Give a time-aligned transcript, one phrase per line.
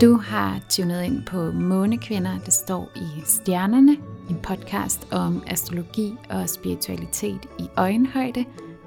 [0.00, 3.96] Du har tunet ind på Månekvinder, der står i stjernerne,
[4.30, 8.44] en podcast om astrologi og spiritualitet i øjenhøjde.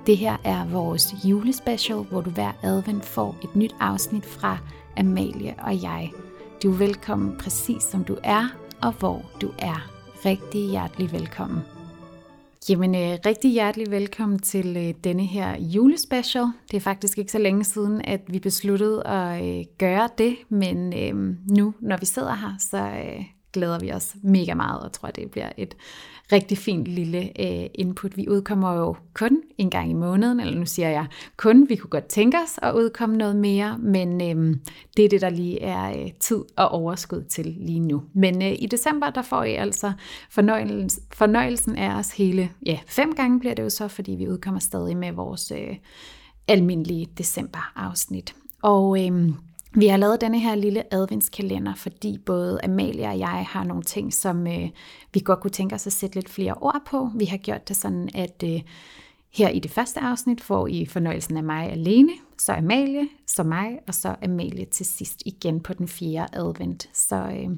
[0.08, 4.58] Det her er vores julespecial, hvor du hver advent får et nyt afsnit fra
[4.97, 6.12] Amalie og jeg.
[6.63, 8.47] Du er velkommen præcis som du er,
[8.81, 9.89] og hvor du er.
[10.25, 11.59] Rigtig hjertelig velkommen.
[12.69, 16.45] Jamen, øh, rigtig hjertelig velkommen til øh, denne her julespecial.
[16.71, 20.93] Det er faktisk ikke så længe siden, at vi besluttede at øh, gøre det, men
[20.93, 25.09] øh, nu, når vi sidder her, så øh, glæder vi os mega meget, og tror,
[25.09, 25.75] det bliver et
[26.31, 28.17] rigtig fint lille øh, input.
[28.17, 31.05] Vi udkommer jo kun en gang i måneden, eller nu siger jeg
[31.37, 34.57] kun, vi kunne godt tænke os at udkomme noget mere, men øh,
[34.97, 38.03] det er det, der lige er øh, tid og overskud til lige nu.
[38.13, 39.91] Men øh, i december, der får I altså
[40.29, 44.59] fornøjelsen, fornøjelsen af os hele, ja, fem gange bliver det jo så, fordi vi udkommer
[44.59, 45.75] stadig med vores øh,
[46.47, 48.35] almindelige december-afsnit.
[48.61, 49.31] Og øh,
[49.73, 54.14] vi har lavet denne her lille adventskalender, fordi både Amalie og jeg har nogle ting,
[54.14, 54.69] som øh,
[55.14, 57.09] vi godt kunne tænke os at sætte lidt flere ord på.
[57.16, 58.61] Vi har gjort det sådan, at øh,
[59.33, 63.80] her i det første afsnit får I fornøjelsen af mig alene, så Amalie, så mig,
[63.88, 66.89] og så Amalie til sidst igen på den fjerde advent.
[66.94, 67.49] Så, øh,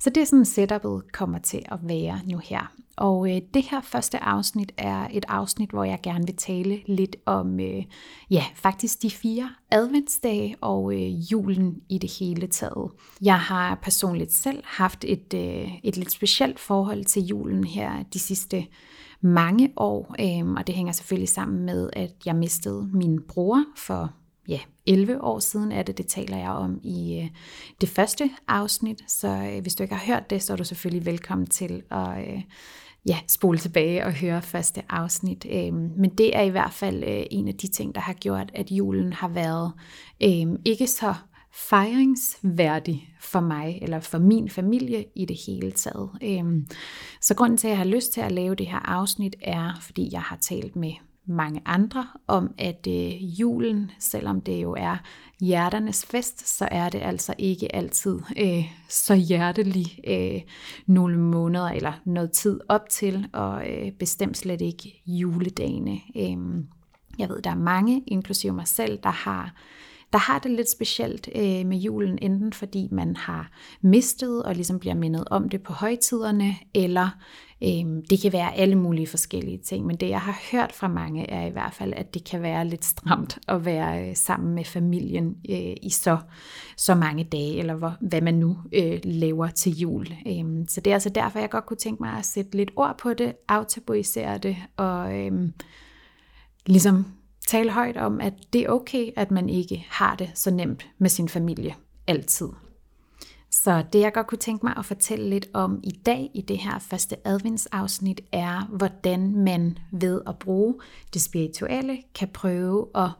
[0.00, 2.72] så det er sådan setupet kommer til at være nu her.
[2.96, 7.16] Og øh, det her første afsnit er et afsnit, hvor jeg gerne vil tale lidt
[7.26, 7.84] om, øh,
[8.30, 12.90] ja, faktisk de fire adventsdage og øh, julen i det hele taget.
[13.22, 18.18] Jeg har personligt selv haft et, øh, et lidt specielt forhold til julen her de
[18.18, 18.66] sidste
[19.20, 24.12] mange år, øh, og det hænger selvfølgelig sammen med, at jeg mistede min bror for
[24.48, 27.30] ja, 11 år siden er det, det taler jeg om i øh,
[27.80, 31.06] det første afsnit, så øh, hvis du ikke har hørt det, så er du selvfølgelig
[31.06, 32.42] velkommen til at øh,
[33.06, 35.46] ja, spole tilbage og høre første afsnit.
[35.50, 38.50] Øh, men det er i hvert fald øh, en af de ting, der har gjort,
[38.54, 39.72] at julen har været
[40.22, 41.14] øh, ikke så
[41.54, 46.10] fejringsværdig for mig eller for min familie i det hele taget.
[46.22, 46.66] Øhm,
[47.20, 50.08] så grunden til, at jeg har lyst til at lave det her afsnit, er, fordi
[50.12, 50.92] jeg har talt med
[51.26, 54.96] mange andre om, at øh, julen, selvom det jo er
[55.40, 60.40] hjerternes fest, så er det altså ikke altid øh, så hjertelig øh,
[60.86, 66.00] nogle måneder eller noget tid op til, og øh, bestemt slet ikke juledagene.
[66.16, 66.64] Øh,
[67.18, 69.54] jeg ved, der er mange, inklusive mig selv, der har
[70.12, 73.50] der har det lidt specielt øh, med julen, enten fordi man har
[73.80, 77.08] mistet og ligesom bliver mindet om det på højtiderne, eller
[77.64, 79.86] Øhm, det kan være alle mulige forskellige ting.
[79.86, 82.68] Men det jeg har hørt fra mange er i hvert fald, at det kan være
[82.68, 86.18] lidt stramt at være øh, sammen med familien øh, i så,
[86.76, 90.06] så mange dage, eller hvor, hvad man nu øh, laver til jul.
[90.26, 92.98] Øhm, så det er altså derfor, jeg godt kunne tænke mig at sætte lidt ord
[92.98, 95.48] på det, aftabuisere det, og øh,
[96.66, 97.06] ligesom
[97.46, 101.10] tale højt om, at det er okay, at man ikke har det så nemt med
[101.10, 101.74] sin familie
[102.06, 102.48] altid.
[103.64, 106.58] Så det jeg godt kunne tænke mig at fortælle lidt om i dag i det
[106.58, 110.74] her første adventsafsnit er, hvordan man ved at bruge
[111.14, 113.10] det spirituelle kan prøve at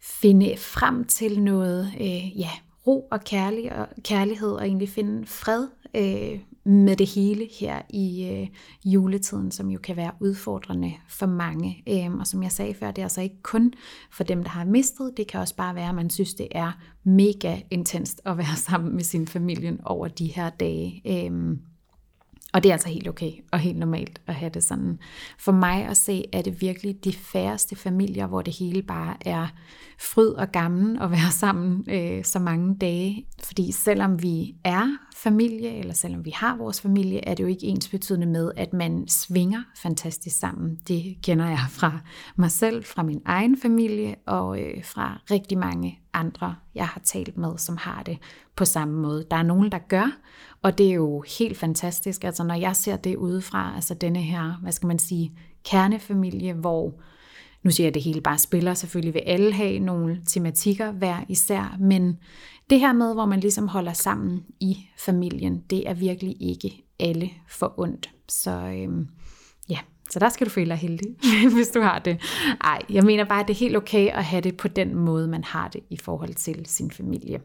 [0.00, 2.50] finde frem til noget øh, ja,
[2.86, 8.28] ro og, kærlighed og kærlighed og egentlig finde fred øh, med det hele her i
[8.32, 8.48] øh,
[8.92, 11.82] juletiden, som jo kan være udfordrende for mange.
[11.88, 13.72] Øhm, og som jeg sagde før, det er altså ikke kun
[14.12, 15.12] for dem, der har mistet.
[15.16, 16.72] Det kan også bare være, at man synes, det er
[17.04, 21.02] mega intenst at være sammen med sin familie over de her dage.
[21.06, 21.58] Øhm,
[22.56, 24.98] og det er altså helt okay og helt normalt at have det sådan.
[25.38, 29.46] For mig at se, er det virkelig de færreste familier, hvor det hele bare er
[30.00, 33.26] fryd og gammel at være sammen øh, så mange dage.
[33.44, 37.66] Fordi selvom vi er familie, eller selvom vi har vores familie, er det jo ikke
[37.66, 40.78] ens betydende med, at man svinger fantastisk sammen.
[40.88, 42.00] Det kender jeg fra
[42.36, 47.36] mig selv, fra min egen familie og øh, fra rigtig mange andre, jeg har talt
[47.36, 48.18] med, som har det
[48.56, 49.26] på samme måde.
[49.30, 50.18] Der er nogen, der gør,
[50.62, 52.24] og det er jo helt fantastisk.
[52.24, 55.32] Altså når jeg ser det udefra, altså denne her, hvad skal man sige,
[55.64, 56.94] kernefamilie, hvor
[57.62, 61.24] nu siger jeg, at det hele bare spiller, selvfølgelig vil alle have nogle tematikker hver
[61.28, 62.18] især, men
[62.70, 67.30] det her med, hvor man ligesom holder sammen i familien, det er virkelig ikke alle
[67.48, 68.10] for ondt.
[68.28, 69.08] Så øhm,
[69.68, 69.78] ja,
[70.10, 71.16] så der skal du føle dig heldig,
[71.54, 72.20] hvis du har det.
[72.60, 75.28] Ej, jeg mener bare, at det er helt okay at have det på den måde,
[75.28, 77.40] man har det i forhold til sin familie.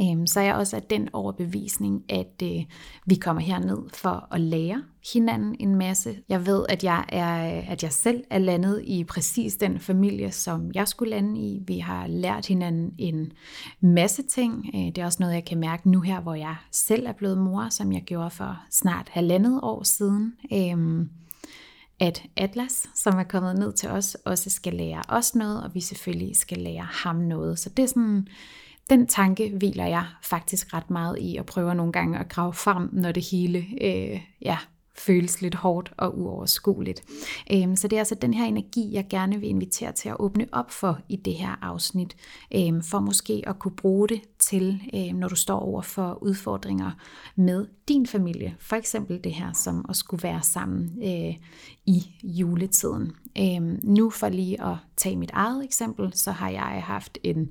[0.00, 2.64] Øhm, så er jeg også af den overbevisning, at øh,
[3.06, 4.82] vi kommer herned for at lære
[5.12, 6.16] hinanden en masse.
[6.28, 10.70] Jeg ved, at jeg, er, at jeg selv er landet i præcis den familie, som
[10.74, 11.62] jeg skulle lande i.
[11.66, 13.32] Vi har lært hinanden en
[13.80, 14.66] masse ting.
[14.74, 17.38] Øh, det er også noget, jeg kan mærke nu her, hvor jeg selv er blevet
[17.38, 20.32] mor, som jeg gjorde for snart halvandet år siden.
[20.52, 21.10] Øhm,
[22.00, 25.80] at Atlas, som er kommet ned til os, også skal lære os noget, og vi
[25.80, 27.58] selvfølgelig skal lære ham noget.
[27.58, 28.28] Så det er sådan
[28.90, 32.88] den tanke hviler jeg faktisk ret meget i, og prøver nogle gange at grave frem,
[32.92, 34.58] når det hele øh, ja,
[34.98, 37.02] føles lidt hårdt og uoverskueligt.
[37.52, 40.46] Øhm, så det er altså den her energi, jeg gerne vil invitere til at åbne
[40.52, 42.16] op for i det her afsnit,
[42.54, 46.90] øhm, for måske at kunne bruge det til, øhm, når du står over for udfordringer
[47.36, 48.56] med din familie.
[48.60, 51.34] For eksempel det her som at skulle være sammen øh,
[51.86, 53.12] i juletiden.
[53.38, 57.50] Øhm, nu for lige at tage mit eget eksempel, så har jeg haft en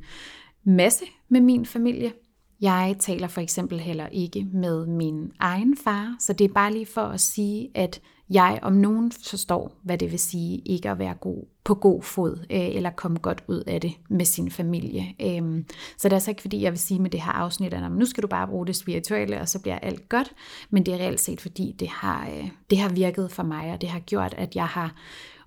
[0.64, 2.14] masse med min familie
[2.62, 6.86] jeg taler for eksempel heller ikke med min egen far, så det er bare lige
[6.86, 11.14] for at sige, at jeg om nogen forstår, hvad det vil sige ikke at være
[11.14, 15.16] god, på god fod, øh, eller komme godt ud af det med sin familie.
[15.22, 15.66] Øhm,
[15.98, 18.06] så det er altså ikke fordi, jeg vil sige med det her afsnit, at nu
[18.06, 20.32] skal du bare bruge det spirituelle, og så bliver alt godt,
[20.70, 23.82] men det er reelt set, fordi det har, øh, det har virket for mig, og
[23.82, 24.96] det har gjort, at jeg har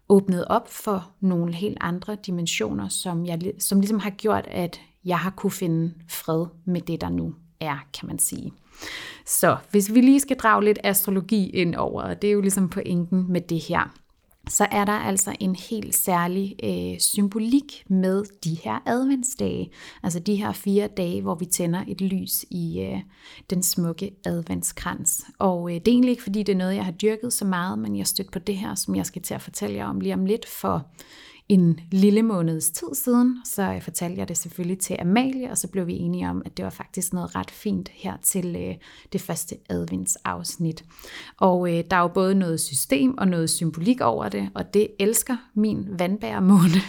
[0.08, 5.18] åbnet op for nogle helt andre dimensioner, som, jeg, som ligesom har gjort, at jeg
[5.18, 8.52] har kunne finde fred med det, der nu er, kan man sige.
[9.26, 12.68] Så hvis vi lige skal drage lidt astrologi ind over, og det er jo ligesom
[12.68, 13.94] pointen med det her,
[14.48, 19.70] så er der altså en helt særlig øh, symbolik med de her adventsdage.
[20.02, 23.00] Altså de her fire dage, hvor vi tænder et lys i øh,
[23.50, 25.24] den smukke adventskrans.
[25.38, 27.78] Og øh, det er egentlig ikke, fordi det er noget, jeg har dyrket så meget,
[27.78, 30.14] men jeg stødt på det her, som jeg skal til at fortælle jer om lige
[30.14, 30.86] om lidt, for
[31.48, 35.86] en lille måneds tid siden, så fortalte jeg det selvfølgelig til Amalie, og så blev
[35.86, 38.74] vi enige om, at det var faktisk noget ret fint her til øh,
[39.12, 40.84] det første adventsafsnit.
[41.36, 44.88] Og øh, der er jo både noget system og noget symbolik over det, og det
[44.98, 46.80] elsker min vandbærmåne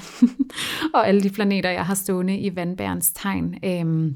[0.96, 3.56] og alle de planeter, jeg har stående i vandbærens tegn.
[3.64, 4.16] Øh,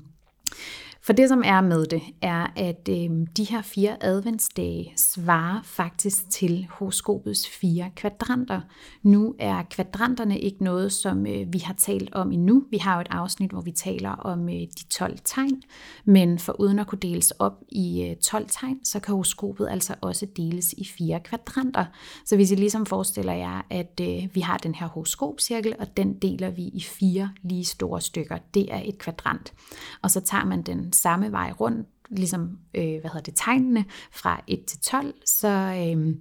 [1.05, 6.29] for det, som er med det, er, at øh, de her fire adventsdage svarer faktisk
[6.29, 8.61] til horoskopets fire kvadranter.
[9.03, 12.63] Nu er kvadranterne ikke noget, som øh, vi har talt om endnu.
[12.71, 15.61] Vi har jo et afsnit, hvor vi taler om øh, de 12 tegn,
[16.05, 19.95] men for uden at kunne deles op i øh, 12 tegn, så kan horoskopet altså
[20.01, 21.85] også deles i fire kvadranter.
[22.25, 26.13] Så hvis I ligesom forestiller jer, at øh, vi har den her horoskopcirkel, og den
[26.13, 28.37] deler vi i fire lige store stykker.
[28.53, 29.53] Det er et kvadrant.
[30.01, 34.41] Og så tager man den samme vej rundt, ligesom øh, hvad hedder det, tegnene fra
[34.47, 36.15] 1 til 12, så, øh,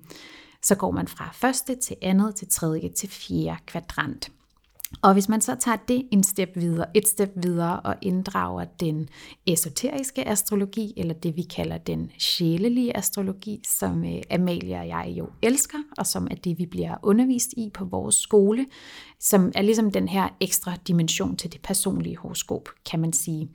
[0.63, 4.31] så går man fra første til andet til tredje til fjerde kvadrant.
[5.03, 9.09] Og hvis man så tager det en step videre, et step videre og inddrager den
[9.47, 15.29] esoteriske astrologi, eller det vi kalder den sjælelige astrologi, som øh, Amalie og jeg jo
[15.43, 18.67] elsker, og som er det, vi bliver undervist i på vores skole,
[19.21, 23.50] som er ligesom den her ekstra dimension til det personlige horoskop, kan man sige.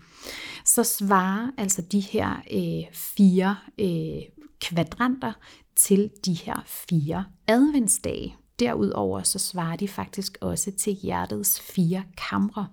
[0.66, 4.22] Så svarer altså de her øh, fire øh,
[4.62, 5.33] kvadranter
[5.75, 8.36] til de her fire adventsdage.
[8.59, 12.68] Derudover så svarer de faktisk også til hjertets fire kamre.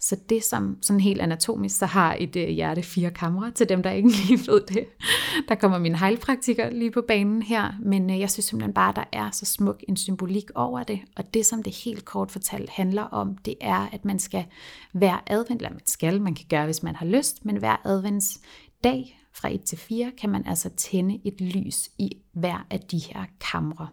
[0.00, 3.82] Så det som sådan helt anatomisk, så har et øh, hjerte fire kamre, til dem
[3.82, 4.84] der ikke lige ved det.
[5.48, 9.04] Der kommer min hejlpraktiker lige på banen her, men øh, jeg synes simpelthen bare, der
[9.12, 11.00] er så smuk en symbolik over det.
[11.16, 14.44] Og det som det helt kort fortalt handler om, det er, at man skal
[14.92, 18.40] være advent, eller man skal, man kan gøre, hvis man har lyst, men hver advents
[18.84, 22.98] dag fra 1 til 4 kan man altså tænde et lys i hver af de
[22.98, 23.88] her kamre.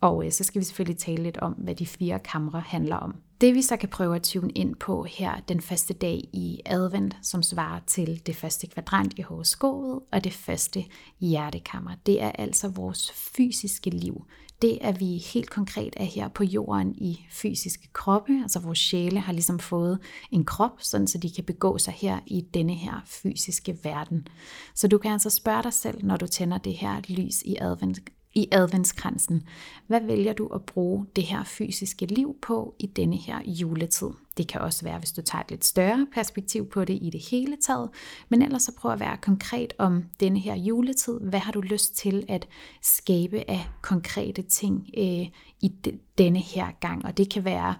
[0.00, 3.14] Og øh, så skal vi selvfølgelig tale lidt om, hvad de fire kamre handler om.
[3.40, 7.16] Det vi så kan prøve at tune ind på her den første dag i advent,
[7.22, 10.84] som svarer til det første kvadrant i horoskopet og det første
[11.20, 14.26] hjertekammer, det er altså vores fysiske liv
[14.62, 19.20] det, at vi helt konkret er her på jorden i fysiske kroppe, altså vores sjæle
[19.20, 19.98] har ligesom fået
[20.30, 24.28] en krop, sådan så de kan begå sig her i denne her fysiske verden.
[24.74, 27.98] Så du kan altså spørge dig selv, når du tænder det her lys i advent,
[28.34, 29.42] i adventskransen.
[29.86, 34.08] Hvad vælger du at bruge det her fysiske liv på i denne her juletid?
[34.36, 37.20] Det kan også være, hvis du tager et lidt større perspektiv på det i det
[37.30, 37.90] hele taget,
[38.28, 41.20] men ellers så prøv at være konkret om denne her juletid.
[41.20, 42.48] Hvad har du lyst til at
[42.82, 45.26] skabe af konkrete ting øh,
[45.60, 45.72] i
[46.18, 47.04] denne her gang?
[47.04, 47.74] Og det kan være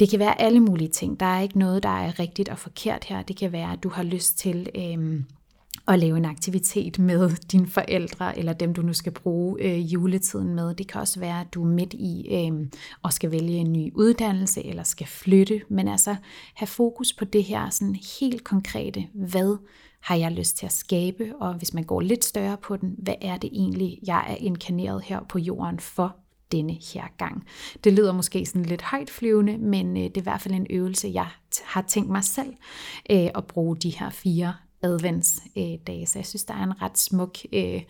[0.00, 1.20] det kan være alle mulige ting.
[1.20, 3.22] Der er ikke noget, der er rigtigt og forkert her.
[3.22, 5.22] Det kan være, at du har lyst til øh,
[5.88, 10.54] at lave en aktivitet med dine forældre, eller dem du nu skal bruge øh, juletiden
[10.54, 10.74] med.
[10.74, 12.66] Det kan også være, at du er midt i øh,
[13.02, 16.16] og skal vælge en ny uddannelse, eller skal flytte, men altså
[16.54, 19.56] have fokus på det her sådan helt konkrete, hvad
[20.00, 23.14] har jeg lyst til at skabe, og hvis man går lidt større på den, hvad
[23.20, 26.16] er det egentlig, jeg er inkarneret her på jorden for
[26.52, 27.44] denne her gang.
[27.84, 30.66] Det lyder måske sådan lidt højt flyvende, men øh, det er i hvert fald en
[30.70, 31.28] øvelse, jeg
[31.64, 32.54] har tænkt mig selv
[33.10, 36.06] øh, at bruge de her fire adventsdage.
[36.06, 37.82] Så jeg synes, der er en ret smuk øh,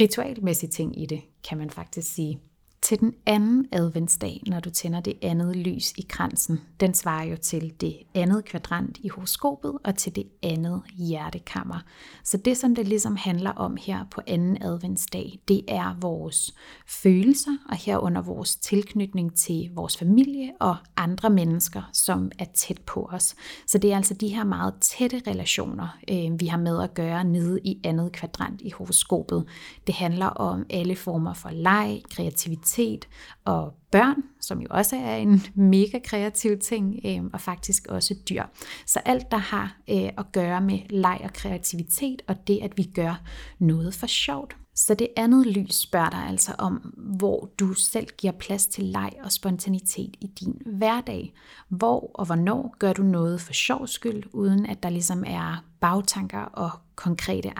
[0.00, 2.40] ritualmæssig ting i det, kan man faktisk sige
[2.84, 6.60] til den anden adventsdag, når du tænder det andet lys i kransen.
[6.80, 11.78] Den svarer jo til det andet kvadrant i horoskopet og til det andet hjertekammer.
[12.24, 16.54] Så det, som det ligesom handler om her på anden adventsdag, det er vores
[16.86, 23.08] følelser og herunder vores tilknytning til vores familie og andre mennesker, som er tæt på
[23.12, 23.34] os.
[23.66, 27.24] Så det er altså de her meget tætte relationer, øh, vi har med at gøre
[27.24, 29.44] nede i andet kvadrant i horoskopet.
[29.86, 33.08] Det handler om alle former for leg, kreativitet, kreativitet
[33.44, 38.44] og børn, som jo også er en mega kreativ ting, øh, og faktisk også dyr.
[38.86, 42.82] Så alt, der har øh, at gøre med leg og kreativitet, og det, at vi
[42.82, 43.22] gør
[43.58, 44.56] noget for sjovt.
[44.76, 49.12] Så det andet lys spørger dig altså om, hvor du selv giver plads til leg
[49.24, 51.32] og spontanitet i din hverdag.
[51.68, 56.40] Hvor og hvornår gør du noget for sjov skyld, uden at der ligesom er bagtanker
[56.40, 57.52] og konkrete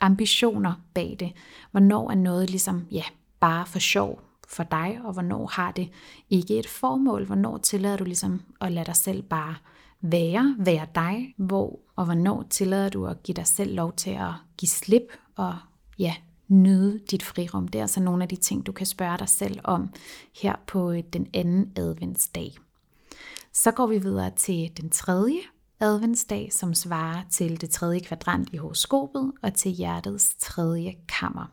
[0.00, 1.32] ambitioner bag det.
[1.70, 3.04] Hvornår er noget ligesom, ja,
[3.40, 4.20] bare for sjov,
[4.54, 5.90] for dig, og hvornår har det
[6.30, 9.54] ikke et formål, hvornår tillader du ligesom at lade dig selv bare
[10.00, 14.32] være, være dig, hvor og hvornår tillader du at give dig selv lov til at
[14.58, 15.54] give slip og
[15.98, 16.14] ja,
[16.48, 17.68] nyde dit frirum.
[17.68, 19.90] Det er altså nogle af de ting, du kan spørge dig selv om
[20.42, 22.54] her på øh, den anden adventsdag.
[23.52, 25.38] Så går vi videre til den tredje
[25.80, 31.46] adventsdag, som svarer til det tredje kvadrant i horoskopet og til hjertets tredje kammer.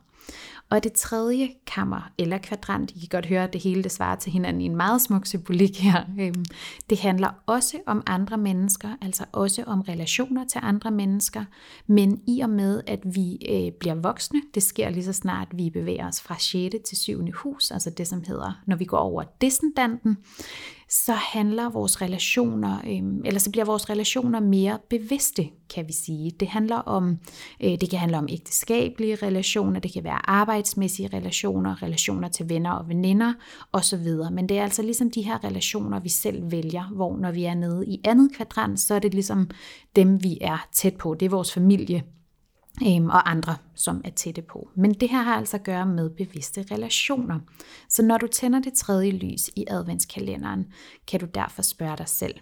[0.72, 4.16] Og det tredje kammer eller kvadrant, I kan godt høre, at det hele det svarer
[4.16, 6.04] til hinanden i en meget smuk symbolik her.
[6.20, 6.44] Øhm,
[6.90, 11.44] det handler også om andre mennesker, altså også om relationer til andre mennesker,
[11.86, 15.70] men i og med, at vi øh, bliver voksne, det sker lige så snart vi
[15.70, 16.76] bevæger os fra 6.
[16.88, 17.26] til 7.
[17.34, 20.16] hus, altså det som hedder, når vi går over descendanten,
[20.92, 26.30] så handler vores relationer, øh, eller så bliver vores relationer mere bevidste, kan vi sige.
[26.40, 27.18] Det handler om,
[27.60, 32.70] øh, det kan handle om ægteskabelige relationer, det kan være arbejdsmæssige relationer, relationer til venner
[32.70, 33.32] og veninder
[33.72, 34.06] osv.
[34.32, 37.54] Men det er altså ligesom de her relationer, vi selv vælger, hvor når vi er
[37.54, 39.50] nede i andet kvadrant, så er det ligesom
[39.96, 41.14] dem, vi er tæt på.
[41.14, 42.02] Det er vores familie,
[42.86, 44.68] øhm, og andre, som er tætte på.
[44.74, 47.38] Men det her har altså at gøre med bevidste relationer.
[47.88, 50.66] Så når du tænder det tredje lys i adventskalenderen,
[51.08, 52.34] kan du derfor spørge dig selv,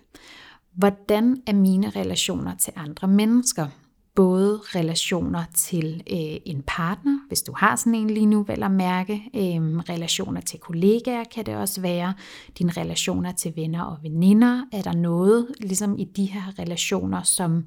[0.75, 3.67] hvordan er mine relationer til andre mennesker?
[4.15, 8.71] Både relationer til øh, en partner, hvis du har sådan en lige nu, vel at
[8.71, 9.13] mærke.
[9.35, 12.15] Øh, relationer til kollegaer kan det også være.
[12.59, 14.65] Dine relationer til venner og veninder.
[14.73, 17.65] Er der noget, ligesom i de her relationer, som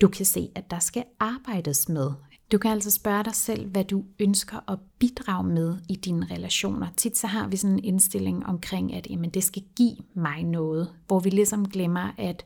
[0.00, 2.10] du kan se, at der skal arbejdes med.
[2.52, 6.88] Du kan altså spørge dig selv, hvad du ønsker at bidrage med i dine relationer.
[6.96, 10.92] Tit så har vi sådan en indstilling omkring, at jamen, det skal give mig noget,
[11.06, 12.44] hvor vi ligesom glemmer, at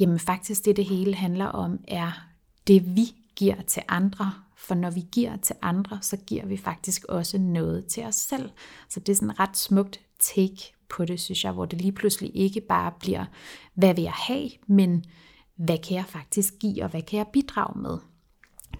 [0.00, 2.26] jamen, faktisk det, det hele handler om, er
[2.66, 4.32] det, vi giver til andre.
[4.56, 8.50] For når vi giver til andre, så giver vi faktisk også noget til os selv.
[8.88, 12.30] Så det er sådan ret smukt take på det, synes jeg, hvor det lige pludselig
[12.34, 13.24] ikke bare bliver,
[13.74, 15.04] hvad vil jeg have, men
[15.64, 17.98] hvad kan jeg faktisk give, og hvad kan jeg bidrage med?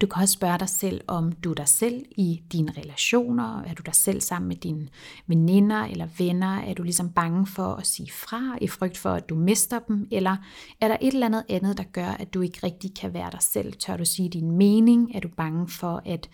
[0.01, 3.73] Du kan også spørge dig selv, om du er dig selv i dine relationer, er
[3.73, 4.87] du dig selv sammen med dine
[5.27, 9.29] veninder eller venner, er du ligesom bange for at sige fra i frygt for, at
[9.29, 10.37] du mister dem, eller
[10.81, 13.41] er der et eller andet andet, der gør, at du ikke rigtig kan være dig
[13.41, 13.73] selv?
[13.73, 15.15] Tør du sige din mening?
[15.15, 16.29] Er du bange for at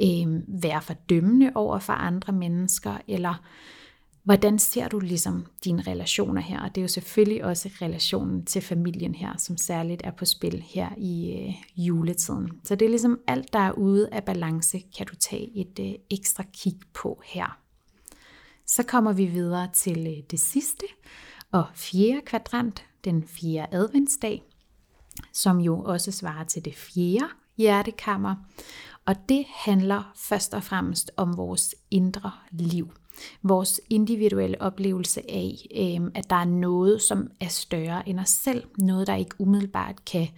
[0.00, 3.42] øh, være fordømmende over for andre mennesker, eller
[4.24, 6.60] Hvordan ser du ligesom dine relationer her?
[6.60, 10.64] Og det er jo selvfølgelig også relationen til familien her, som særligt er på spil
[10.66, 12.50] her i øh, juletiden.
[12.64, 15.94] Så det er ligesom alt, der er ude af balance, kan du tage et øh,
[16.10, 17.58] ekstra kig på her.
[18.66, 20.86] Så kommer vi videre til øh, det sidste
[21.52, 24.42] og fjerde kvadrant, den fjerde adventsdag,
[25.32, 28.34] som jo også svarer til det fjerde hjertekammer.
[29.06, 32.90] Og det handler først og fremmest om vores indre liv
[33.42, 38.64] vores individuelle oplevelse af, øh, at der er noget, som er større end os selv.
[38.78, 40.28] Noget, der ikke umiddelbart kan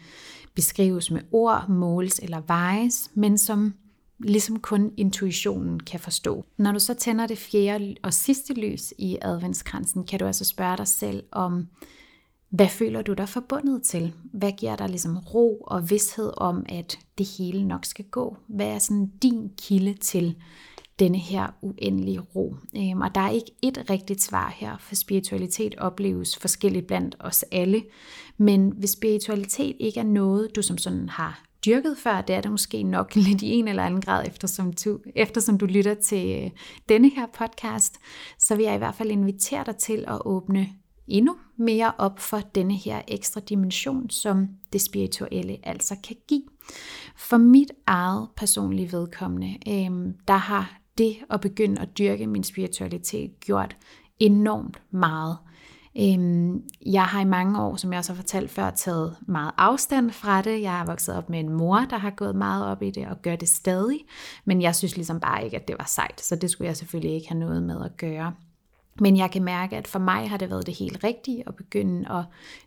[0.55, 3.75] beskrives med ord, måles eller vejes, men som
[4.19, 6.45] ligesom kun intuitionen kan forstå.
[6.57, 10.77] Når du så tænder det fjerde og sidste lys i adventskransen, kan du altså spørge
[10.77, 11.69] dig selv om,
[12.51, 14.13] hvad føler du dig forbundet til?
[14.33, 18.37] Hvad giver dig ligesom ro og vidshed om, at det hele nok skal gå?
[18.49, 20.37] Hvad er sådan din kilde til
[20.99, 22.57] denne her uendelige ro.
[22.77, 27.43] Øhm, og der er ikke et rigtigt svar her, for spiritualitet opleves forskelligt blandt os
[27.53, 27.83] alle.
[28.37, 32.51] Men hvis spiritualitet ikke er noget, du som sådan har dyrket før, det er det
[32.51, 36.51] måske nok lidt i en eller anden grad, eftersom du, eftersom du lytter til øh,
[36.89, 37.99] denne her podcast,
[38.39, 40.69] så vil jeg i hvert fald invitere dig til at åbne
[41.07, 46.43] endnu mere op for denne her ekstra dimension, som det spirituelle altså kan give.
[47.17, 53.41] For mit eget personlige vedkommende, øh, der har det at begynde at dyrke min spiritualitet
[53.41, 53.77] gjort
[54.19, 55.37] enormt meget.
[56.01, 60.11] Øhm, jeg har i mange år, som jeg også har fortalt før, taget meget afstand
[60.11, 60.63] fra det.
[60.63, 63.23] Jeg har vokset op med en mor, der har gået meget op i det og
[63.23, 63.99] gør det stadig.
[64.45, 67.15] Men jeg synes ligesom bare ikke, at det var sejt, så det skulle jeg selvfølgelig
[67.15, 68.33] ikke have noget med at gøre.
[69.01, 72.11] Men jeg kan mærke, at for mig har det været det helt rigtige at begynde
[72.11, 72.25] at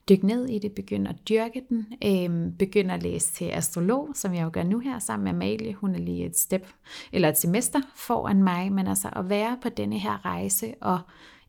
[0.09, 4.33] dykke ned i det, begynde at dyrke den, øhm, begynde at læse til astrolog, som
[4.33, 5.73] jeg jo gør nu her sammen med Amalie.
[5.73, 6.67] Hun er lige et step
[7.11, 10.99] eller et semester foran mig, men altså at være på denne her rejse og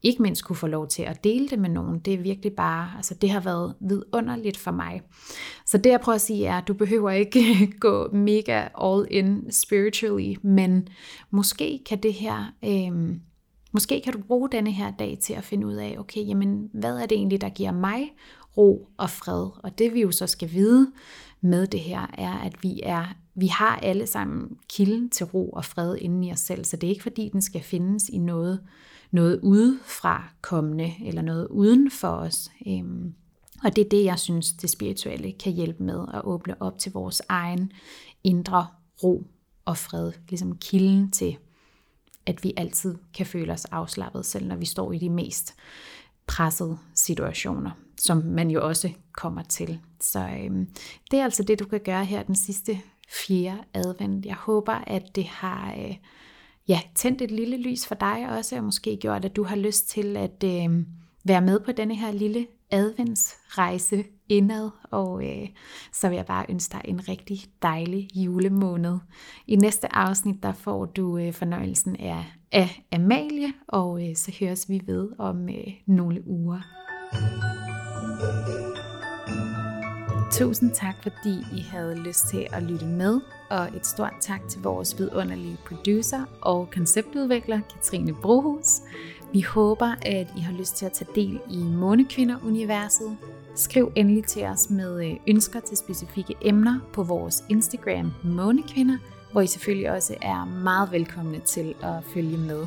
[0.02, 2.90] ikke mindst kunne få lov til at dele det med nogen, det er virkelig bare,
[2.96, 5.02] altså det har været vidunderligt for mig.
[5.66, 7.42] Så det jeg prøver at sige er, at du behøver ikke
[7.80, 10.88] gå mega all in spiritually, men
[11.30, 13.16] måske kan det her, øh,
[13.72, 16.98] måske kan du bruge denne her dag til at finde ud af, okay, jamen hvad
[16.98, 18.12] er det egentlig, der giver mig
[18.56, 19.48] ro og fred?
[19.62, 20.92] Og det vi jo så skal vide
[21.40, 25.64] med det her, er, at vi er vi har alle sammen kilden til ro og
[25.64, 28.60] fred inden i os selv, så det er ikke fordi, den skal findes i noget,
[29.10, 32.50] noget udefra kommende, eller noget uden for os.
[32.66, 33.14] Øhm,
[33.64, 36.92] og det er det, jeg synes, det spirituelle kan hjælpe med at åbne op til
[36.92, 37.72] vores egen
[38.24, 38.66] indre
[39.02, 39.26] ro
[39.64, 40.12] og fred.
[40.28, 41.36] Ligesom kilden til,
[42.26, 45.54] at vi altid kan føle os afslappet, selv når vi står i de mest
[46.26, 49.80] pressede situationer, som man jo også kommer til.
[50.00, 50.68] Så øhm,
[51.10, 52.80] det er altså det, du kan gøre her den sidste
[53.26, 54.26] fjerde advent.
[54.26, 55.96] Jeg håber, at det har øh,
[56.68, 59.88] ja, tændt et lille lys for dig også, og måske gjort, at du har lyst
[59.88, 60.86] til at øh,
[61.24, 65.48] være med på denne her lille adventsrejse indad, og øh,
[65.92, 68.98] så vil jeg bare ønske dig en rigtig dejlig julemåned.
[69.46, 74.68] I næste afsnit, der får du øh, fornøjelsen af, af Amalie, og øh, så høres
[74.68, 76.60] vi ved om øh, nogle uger.
[80.32, 83.20] Tusind tak, fordi I havde lyst til at lytte med,
[83.50, 88.80] og et stort tak til vores vidunderlige producer og konceptudvikler, Katrine Brohus.
[89.32, 93.16] Vi håber, at I har lyst til at tage del i Månekvinder-universet.
[93.54, 98.98] Skriv endelig til os med øh, ønsker til specifikke emner på vores Instagram Månekvinder,
[99.32, 102.66] hvor I selvfølgelig også er meget velkomne til at følge med.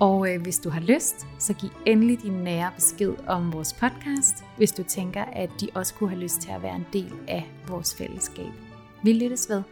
[0.00, 4.44] Og øh, hvis du har lyst, så giv endelig din nære besked om vores podcast,
[4.56, 7.50] hvis du tænker, at de også kunne have lyst til at være en del af
[7.68, 8.52] vores fællesskab.
[9.02, 9.62] Vi lyttes ved.